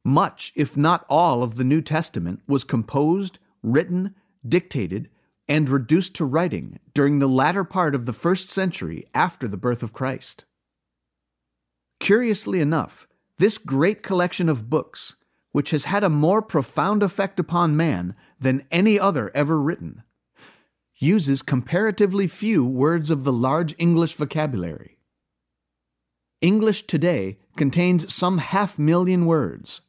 Much, 0.05 0.53
if 0.55 0.77
not 0.77 1.05
all, 1.09 1.43
of 1.43 1.55
the 1.55 1.65
New 1.65 1.81
Testament 1.81 2.41
was 2.47 2.63
composed, 2.63 3.39
written, 3.61 4.15
dictated, 4.47 5.09
and 5.47 5.69
reduced 5.69 6.15
to 6.15 6.25
writing 6.25 6.79
during 6.93 7.19
the 7.19 7.27
latter 7.27 7.63
part 7.63 7.95
of 7.95 8.05
the 8.05 8.13
first 8.13 8.49
century 8.49 9.05
after 9.13 9.47
the 9.47 9.57
birth 9.57 9.83
of 9.83 9.93
Christ. 9.93 10.45
Curiously 11.99 12.61
enough, 12.61 13.06
this 13.39 13.57
great 13.57 14.01
collection 14.01 14.49
of 14.49 14.69
books, 14.69 15.15
which 15.51 15.71
has 15.71 15.85
had 15.85 16.03
a 16.03 16.09
more 16.09 16.41
profound 16.41 17.03
effect 17.03 17.39
upon 17.39 17.77
man 17.77 18.15
than 18.39 18.65
any 18.71 18.99
other 18.99 19.31
ever 19.35 19.59
written, 19.59 20.03
uses 20.99 21.41
comparatively 21.41 22.27
few 22.27 22.65
words 22.65 23.11
of 23.11 23.23
the 23.23 23.33
large 23.33 23.75
English 23.77 24.13
vocabulary. 24.15 24.97
English 26.41 26.83
today 26.83 27.37
contains 27.55 28.13
some 28.13 28.37
half 28.39 28.77
million 28.77 29.25
words. 29.25 29.81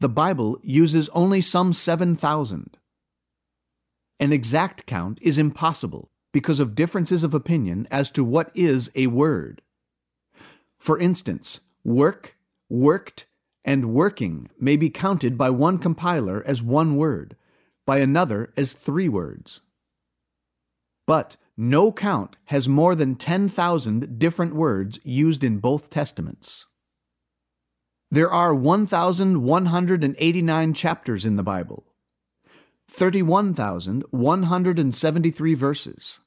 The 0.00 0.08
Bible 0.08 0.58
uses 0.62 1.08
only 1.10 1.40
some 1.40 1.72
7,000. 1.72 2.76
An 4.20 4.32
exact 4.32 4.86
count 4.86 5.18
is 5.22 5.38
impossible 5.38 6.10
because 6.32 6.60
of 6.60 6.74
differences 6.74 7.24
of 7.24 7.34
opinion 7.34 7.86
as 7.90 8.10
to 8.10 8.24
what 8.24 8.50
is 8.54 8.90
a 8.94 9.06
word. 9.06 9.62
For 10.78 10.98
instance, 10.98 11.60
work, 11.84 12.36
worked, 12.68 13.26
and 13.64 13.94
working 13.94 14.50
may 14.58 14.76
be 14.76 14.90
counted 14.90 15.38
by 15.38 15.50
one 15.50 15.78
compiler 15.78 16.42
as 16.46 16.62
one 16.62 16.96
word, 16.96 17.36
by 17.86 17.98
another 17.98 18.52
as 18.56 18.72
three 18.72 19.08
words. 19.08 19.60
But 21.06 21.36
no 21.56 21.92
count 21.92 22.36
has 22.48 22.68
more 22.68 22.94
than 22.94 23.14
10,000 23.14 24.18
different 24.18 24.54
words 24.54 25.00
used 25.04 25.42
in 25.44 25.58
both 25.58 25.90
Testaments. 25.90 26.66
There 28.10 28.30
are 28.30 28.54
1,189 28.54 30.74
chapters 30.74 31.26
in 31.26 31.36
the 31.36 31.42
Bible, 31.42 31.84
31,173 32.88 35.54
verses, 35.54 36.20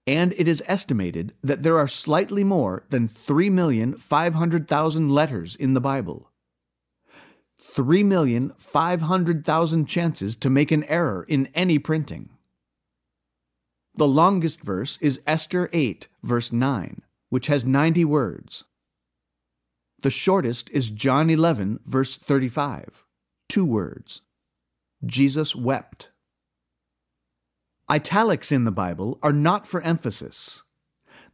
And 0.06 0.34
it 0.38 0.50
is 0.50 0.62
estimated 0.68 1.34
that 1.42 1.64
there 1.64 1.78
are 1.78 1.88
slightly 1.88 2.44
more 2.44 2.84
than 2.90 3.08
3,500,000 3.08 5.12
letters 5.12 5.56
in 5.56 5.74
the 5.74 5.80
Bible. 5.80 6.30
3,500,000 7.74 9.88
chances 9.88 10.36
to 10.36 10.50
make 10.50 10.74
an 10.74 10.84
error 10.84 11.26
in 11.30 11.48
any 11.56 11.80
printing. 11.80 12.32
The 13.96 14.10
longest 14.10 14.62
verse 14.62 14.98
is 15.02 15.22
Esther 15.26 15.70
8, 15.72 16.10
verse 16.22 16.52
9, 16.52 17.04
which 17.30 17.48
has 17.48 17.66
90 17.66 18.06
words. 18.06 18.64
The 20.02 20.10
shortest 20.10 20.70
is 20.70 20.90
John 20.90 21.30
11, 21.30 21.80
verse 21.86 22.18
35, 22.18 23.04
two 23.50 23.66
words. 23.66 24.22
Jesus 25.06 25.56
wept. 25.56 26.12
Italics 27.90 28.52
in 28.52 28.66
the 28.66 28.72
Bible 28.72 29.18
are 29.24 29.34
not 29.34 29.66
for 29.66 29.82
emphasis. 29.82 30.64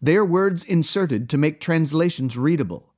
They 0.01 0.15
are 0.15 0.25
words 0.25 0.63
inserted 0.63 1.29
to 1.29 1.37
make 1.37 1.59
translations 1.59 2.37
readable. 2.37 2.93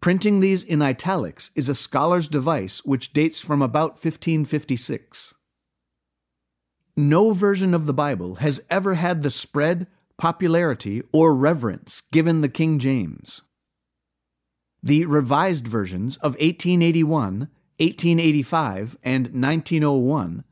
Printing 0.00 0.40
these 0.40 0.62
in 0.62 0.82
italics 0.82 1.50
is 1.54 1.68
a 1.68 1.74
scholar's 1.74 2.28
device 2.28 2.84
which 2.84 3.12
dates 3.12 3.40
from 3.40 3.60
about 3.60 3.92
1556. 3.92 5.34
No 6.96 7.32
version 7.32 7.74
of 7.74 7.86
the 7.86 7.94
Bible 7.94 8.36
has 8.36 8.62
ever 8.70 8.94
had 8.94 9.22
the 9.22 9.30
spread, 9.30 9.86
popularity, 10.18 11.02
or 11.12 11.34
reverence 11.34 12.02
given 12.12 12.40
the 12.40 12.48
King 12.48 12.78
James. 12.78 13.42
The 14.82 15.04
revised 15.06 15.66
versions 15.66 16.16
of 16.18 16.32
1881, 16.34 17.48
1885, 17.78 18.96
and 19.02 19.24
1901, 19.26 20.44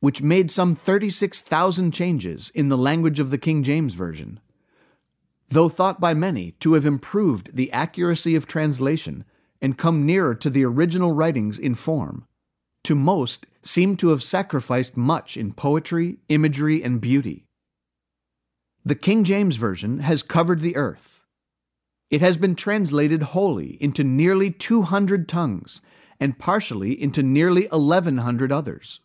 which 0.00 0.22
made 0.22 0.50
some 0.50 0.74
36,000 0.74 1.90
changes 1.92 2.50
in 2.54 2.68
the 2.68 2.78
language 2.78 3.18
of 3.18 3.30
the 3.30 3.38
King 3.38 3.62
James 3.62 3.94
Version, 3.94 4.40
though 5.48 5.68
thought 5.68 6.00
by 6.00 6.14
many 6.14 6.52
to 6.60 6.74
have 6.74 6.86
improved 6.86 7.56
the 7.56 7.72
accuracy 7.72 8.36
of 8.36 8.46
translation 8.46 9.24
and 9.60 9.78
come 9.78 10.06
nearer 10.06 10.34
to 10.36 10.50
the 10.50 10.64
original 10.64 11.12
writings 11.12 11.58
in 11.58 11.74
form, 11.74 12.26
to 12.84 12.94
most 12.94 13.46
seem 13.62 13.96
to 13.96 14.10
have 14.10 14.22
sacrificed 14.22 14.96
much 14.96 15.36
in 15.36 15.52
poetry, 15.52 16.18
imagery, 16.28 16.82
and 16.82 17.00
beauty. 17.00 17.47
The 18.84 18.94
King 18.94 19.24
James 19.24 19.56
Version 19.56 20.00
has 20.00 20.22
covered 20.22 20.60
the 20.60 20.76
earth. 20.76 21.24
It 22.10 22.20
has 22.20 22.36
been 22.36 22.54
translated 22.54 23.22
wholly 23.22 23.76
into 23.82 24.02
nearly 24.02 24.50
200 24.50 25.28
tongues 25.28 25.82
and 26.18 26.38
partially 26.38 27.00
into 27.00 27.22
nearly 27.22 27.66
1,100 27.70 28.50
others. 28.50 29.00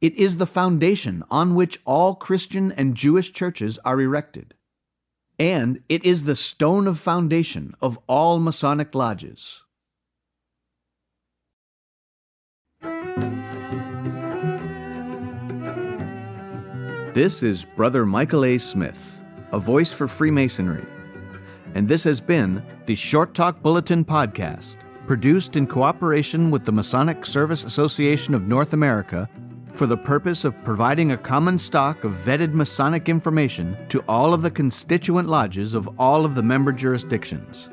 It 0.00 0.14
is 0.16 0.38
the 0.38 0.46
foundation 0.46 1.22
on 1.30 1.54
which 1.54 1.78
all 1.84 2.16
Christian 2.16 2.72
and 2.72 2.96
Jewish 2.96 3.32
churches 3.32 3.78
are 3.84 4.00
erected. 4.00 4.54
And 5.38 5.82
it 5.88 6.04
is 6.04 6.24
the 6.24 6.36
stone 6.36 6.88
of 6.88 6.98
foundation 6.98 7.74
of 7.80 7.98
all 8.08 8.40
Masonic 8.40 8.94
lodges. 8.94 9.62
This 17.12 17.42
is 17.42 17.66
Brother 17.66 18.06
Michael 18.06 18.46
A. 18.46 18.56
Smith, 18.56 19.20
a 19.52 19.58
voice 19.58 19.92
for 19.92 20.08
Freemasonry. 20.08 20.86
And 21.74 21.86
this 21.86 22.02
has 22.04 22.22
been 22.22 22.62
the 22.86 22.94
Short 22.94 23.34
Talk 23.34 23.60
Bulletin 23.60 24.02
Podcast, 24.02 24.78
produced 25.06 25.56
in 25.56 25.66
cooperation 25.66 26.50
with 26.50 26.64
the 26.64 26.72
Masonic 26.72 27.26
Service 27.26 27.64
Association 27.64 28.32
of 28.32 28.48
North 28.48 28.72
America 28.72 29.28
for 29.74 29.86
the 29.86 29.96
purpose 29.96 30.46
of 30.46 30.64
providing 30.64 31.12
a 31.12 31.18
common 31.18 31.58
stock 31.58 32.02
of 32.04 32.12
vetted 32.12 32.54
Masonic 32.54 33.10
information 33.10 33.76
to 33.90 34.02
all 34.08 34.32
of 34.32 34.40
the 34.40 34.50
constituent 34.50 35.28
lodges 35.28 35.74
of 35.74 36.00
all 36.00 36.24
of 36.24 36.34
the 36.34 36.42
member 36.42 36.72
jurisdictions, 36.72 37.68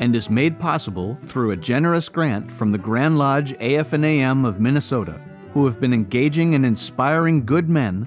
and 0.00 0.14
is 0.14 0.28
made 0.28 0.60
possible 0.60 1.16
through 1.24 1.52
a 1.52 1.56
generous 1.56 2.10
grant 2.10 2.52
from 2.52 2.70
the 2.70 2.76
Grand 2.76 3.16
Lodge 3.16 3.52
AF&AM 3.52 4.44
of 4.44 4.60
Minnesota, 4.60 5.18
who 5.54 5.64
have 5.64 5.80
been 5.80 5.94
engaging 5.94 6.54
and 6.54 6.66
inspiring 6.66 7.46
good 7.46 7.70
men 7.70 8.06